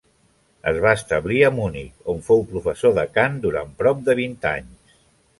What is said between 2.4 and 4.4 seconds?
professor de cant durant prop de vint